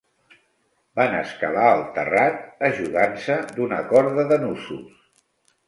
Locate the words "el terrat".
1.73-2.41